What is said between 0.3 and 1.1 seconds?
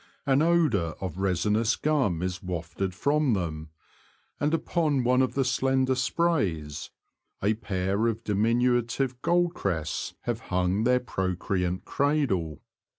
odour